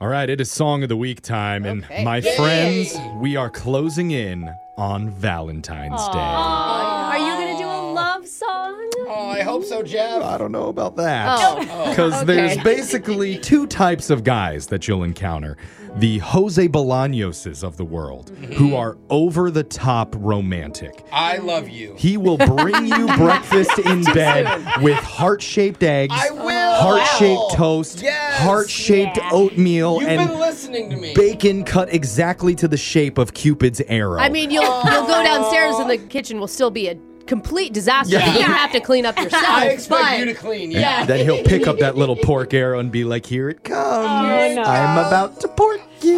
[0.00, 1.66] All right, it is Song of the Week time.
[1.66, 2.04] And Okay.
[2.04, 2.36] my Yay!
[2.36, 6.18] friends, we are closing in on Valentine's Day.
[6.18, 8.76] Are you gonna do a love song?
[9.12, 10.22] Oh, I hope so, Jeff.
[10.22, 11.38] I don't know about that.
[11.38, 12.24] Oh, Because oh, okay.
[12.24, 15.58] there's basically two types of guys that you'll encounter
[15.96, 18.52] the Jose Bolañoses of the world, mm-hmm.
[18.52, 21.04] who are over the top romantic.
[21.12, 21.96] I love you.
[21.98, 24.46] He will bring you breakfast in bed
[24.82, 26.74] with heart shaped eggs, I will.
[26.80, 27.48] heart shaped Wow.
[27.56, 28.02] toast,
[28.40, 28.46] Yes.
[28.48, 29.28] heart shaped Yeah.
[29.32, 31.12] oatmeal, You've and been listening to me.
[31.14, 34.18] bacon cut exactly to the shape of Cupid's arrow.
[34.18, 38.16] I mean, you'll you'll go downstairs and the kitchen will still be a complete disaster.
[38.16, 38.34] Yeah.
[38.38, 39.44] You have to clean up yourself.
[39.46, 40.62] I expect but you to clean.
[40.64, 41.04] And Yeah.
[41.04, 44.56] then he'll pick up that little pork arrow and be like, "Here it oh, comes!
[44.56, 44.62] no.
[44.62, 46.16] I'm about to pork oh, you."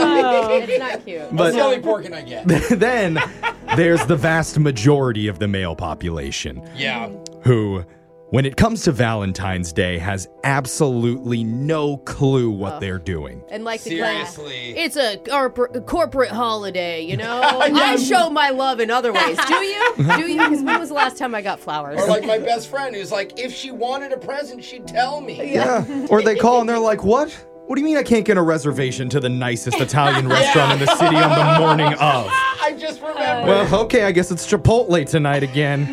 [0.00, 1.18] Oh, it's not cute.
[1.20, 2.46] That's But the only porking I get.
[2.78, 3.18] then
[3.76, 7.08] there's the vast majority of the male population Yeah.
[7.42, 7.84] who,
[8.30, 13.42] when it comes to Valentine's Day, has absolutely no clue what they're doing.
[13.50, 14.76] And like the claim, Seriously.
[14.76, 17.02] it's a corporate corporate holiday.
[17.02, 19.38] You know, I show my love in other ways.
[19.46, 19.94] Do you?
[19.96, 20.38] Do you?
[20.38, 22.00] Because when was the last time I got flowers?
[22.00, 25.54] Or like my best friend who's like, if she wanted a present, she'd tell me.
[25.54, 26.06] Yeah.
[26.10, 27.30] Or they call and they're like, "What?
[27.66, 30.86] What do you mean I can't get a reservation to the nicest Italian restaurant in
[30.86, 32.26] the city on the morning of?"
[32.60, 33.46] I just remembered.
[33.48, 35.88] Well, okay, I guess it's Chipotle tonight again.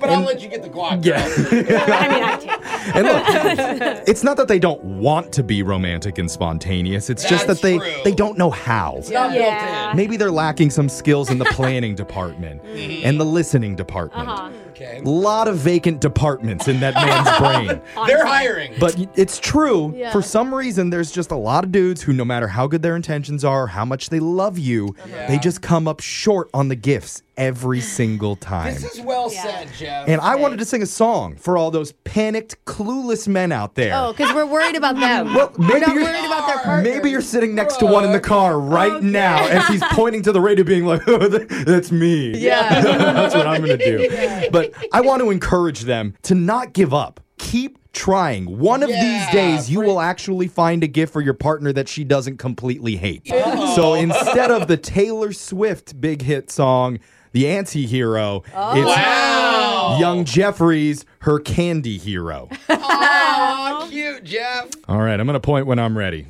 [0.00, 1.04] But I'll let you get the guac.
[1.04, 1.22] Yeah.
[1.50, 2.60] I mean, I take
[2.96, 7.10] And look, it's not that they don't want to be romantic and spontaneous.
[7.10, 7.90] It's just that they true.
[8.04, 8.96] they don't know how.
[8.98, 9.84] It's not Yeah.
[9.86, 14.28] built Maybe they're lacking some skills in the planning department and the listening department.
[14.28, 14.50] Uh-huh.
[14.70, 14.98] Okay.
[15.04, 18.06] A lot of vacant departments in that man's brain.
[18.06, 18.74] They're hiring.
[18.80, 19.92] But it's true.
[19.94, 20.10] Yeah.
[20.10, 22.96] For some reason, there's just a lot of dudes who, no matter how good their
[22.96, 25.38] intentions are, how much they love you, they Yeah.
[25.38, 28.74] just come up short on the gifts every single time.
[28.74, 29.42] this is well Yeah.
[29.42, 30.08] said, Jeff.
[30.08, 33.92] And I wanted to sing a song for all those panicked, clueless men out there.
[33.94, 35.34] oh, because we're worried about them.
[35.34, 36.82] Well, we're maybe not you're- worried about their partner.
[36.90, 40.32] Maybe you're sitting next to one in the car right now and he's pointing to
[40.32, 41.26] the radio, being like, oh,
[41.66, 42.36] that's me.
[42.36, 42.80] Yeah.
[42.82, 44.50] that's what I'm going to do.
[44.50, 47.20] But I want to encourage them to not give up.
[47.38, 48.58] Keep trying.
[48.58, 52.04] One of these days, you will actually find a gift for your partner that she
[52.04, 53.26] doesn't completely hate.
[53.74, 56.98] So instead of the Taylor Swift big hit song,
[57.32, 58.76] The Anti Hero, oh.
[58.76, 59.98] it's Wow.
[59.98, 62.48] Young Jeffries, her candy hero.
[62.68, 64.68] oh, cute, Jeff.
[64.88, 66.26] All right, I'm going to point when I'm ready.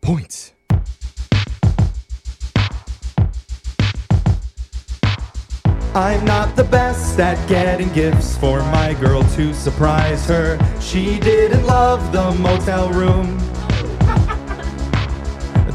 [0.00, 0.52] Points.
[5.94, 10.58] I'm not the best at getting gifts for my girl to surprise her.
[10.80, 13.38] She didn't love the motel room.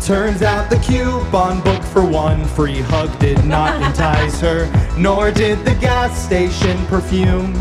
[0.03, 5.64] Turns out the coupon book for one free hug did not entice her, nor did
[5.64, 7.53] the gas station perfume.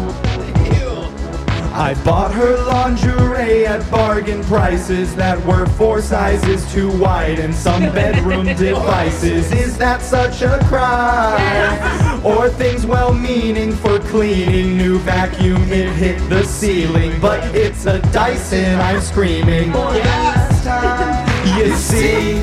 [1.72, 7.82] I bought her lingerie at bargain prices that were four sizes too wide and some
[7.94, 9.52] bedroom devices.
[9.52, 12.20] Is that such a crime?
[12.24, 14.76] Or things well meaning for cleaning?
[14.76, 19.72] New vacuum, it hit the ceiling, but it's a Dyson, I'm screaming.
[19.74, 21.21] Oh,
[21.62, 22.42] You see,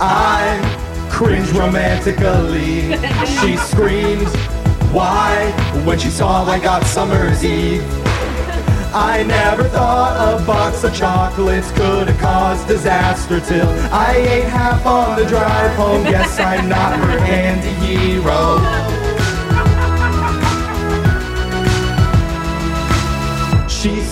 [0.00, 0.58] I
[1.08, 2.96] cringe romantically.
[3.24, 4.26] She screamed,
[4.92, 5.52] why?
[5.84, 7.84] When she saw I got Summer's Eve.
[8.92, 14.84] I never thought a box of chocolates could have caused disaster till I ate half
[14.84, 16.02] on the drive home.
[16.10, 18.99] Guess I'm not her anti-hero.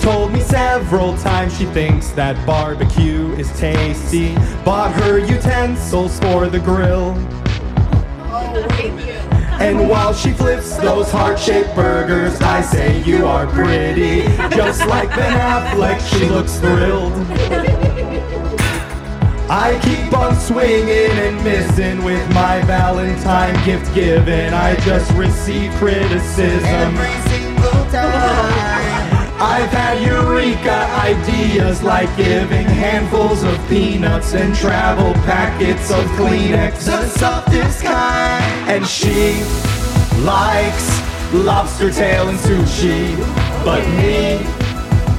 [0.01, 4.33] Told me several times she thinks that barbecue is tasty.
[4.63, 7.11] Bought her utensils for the grill.
[9.59, 14.21] And while she flips those heart-shaped burgers, I say you are pretty.
[14.55, 17.13] Just like Ben Affleck, she looks thrilled.
[19.51, 24.53] I keep on swinging and missing with my Valentine gift giving.
[24.53, 26.95] I just receive criticism.
[29.69, 37.07] I've had eureka ideas like giving handfuls of peanuts and travel packets of Kleenex, the
[37.07, 38.43] softest kind.
[38.67, 39.33] And she
[40.23, 40.99] likes
[41.31, 43.15] lobster tail and sushi,
[43.63, 44.37] but me,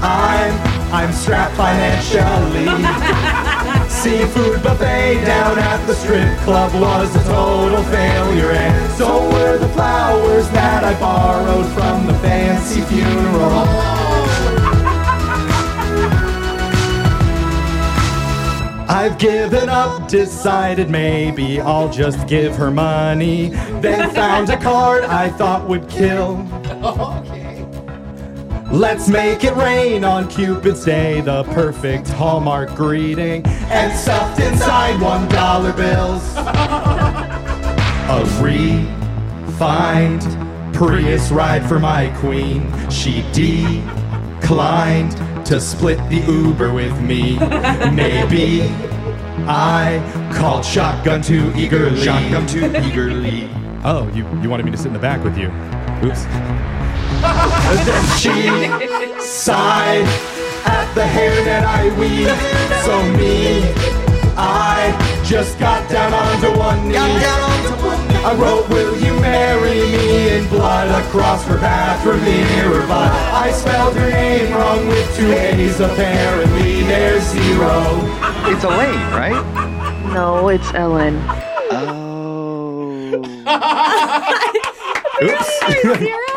[0.03, 0.53] I'm
[0.93, 2.67] I'm strapped financially.
[4.03, 9.69] Seafood buffet down at the strip club was a total failure, and so were the
[9.69, 13.67] flowers that I borrowed from the fancy funeral.
[18.89, 23.51] I've given up, decided maybe I'll just give her money.
[23.83, 26.39] Then found a card I thought would kill.
[28.73, 35.29] Let's make it rain on Cupid's Day, the perfect Hallmark greeting, and stuffed inside one
[35.29, 36.23] dollar bills.
[36.37, 38.25] A
[39.59, 40.23] refined
[40.73, 42.73] Prius ride for my queen.
[42.91, 47.41] She declined to split the Uber with me.
[47.91, 48.63] Maybe
[49.49, 50.01] I
[50.33, 52.05] called shotgun too eagerly.
[52.05, 53.51] Shotgun too eagerly.
[53.85, 55.49] Oh, you, you wanted me to sit in the back with you.
[56.09, 56.25] Oops.
[57.87, 60.07] Then she sighed
[60.67, 62.31] at the hair that I weave.
[62.85, 63.63] So me,
[64.37, 66.97] I just got down onto one knee.
[68.23, 72.87] I wrote, Will you marry me in blood across her bathroom mirror?
[72.87, 75.81] But I spelled her name wrong with two A's.
[75.81, 78.01] Apparently, there's zero.
[78.53, 79.43] It's Elaine, right?
[80.13, 81.19] No, it's Ellen.
[81.73, 82.31] Oh.
[85.23, 86.37] Oops.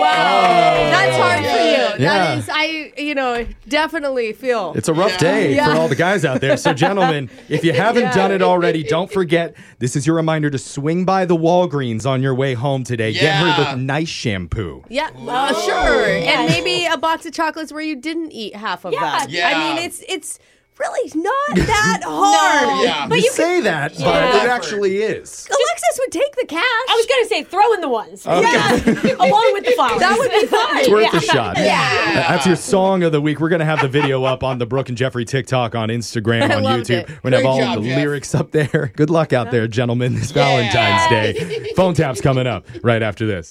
[0.00, 0.90] Wow.
[0.90, 2.04] That's hard for you.
[2.04, 2.36] Yeah.
[2.36, 4.72] That is, I, you know, definitely feel.
[4.76, 5.72] It's a rough day Yeah.
[5.72, 6.56] for all the guys out there.
[6.56, 8.14] So, gentlemen, if you haven't Yeah.
[8.14, 12.22] done it already, don't forget this is your reminder to swing by the Walgreens on
[12.22, 13.12] your way home today.
[13.12, 13.70] Get her Yeah.
[13.74, 14.84] the nice shampoo.
[14.88, 16.06] Yeah, uh, sure.
[16.08, 19.30] And maybe a box of chocolates where you didn't eat half of that.
[19.30, 19.48] Yeah.
[19.48, 20.38] I mean, it's it's
[20.78, 21.32] really not
[21.66, 22.84] that hard.
[22.84, 23.06] Yeah.
[23.08, 24.44] But you you say that, but Yeah.
[24.44, 25.48] it actually is.
[25.50, 26.62] Alexis would take the cash.
[26.62, 28.24] I was gonna say throw in the ones.
[28.24, 28.34] Yeah.
[29.18, 30.00] Along with the flowers.
[30.00, 30.76] that would be fine.
[30.78, 31.56] It's worth a shot.
[31.58, 32.28] Yeah.
[32.28, 33.40] That's your song of the week.
[33.40, 36.50] We're going to have the video up on the Brooke and Jeffrey TikTok, on Instagram,
[36.50, 37.00] I on loved YouTube.
[37.02, 37.08] it.
[37.22, 37.96] We're going to have Great all job, the Jeff.
[37.98, 38.92] lyrics up there.
[38.96, 41.72] Good luck out there, gentlemen, this Valentine's Day.
[41.74, 43.44] Phone tap's coming up right after this.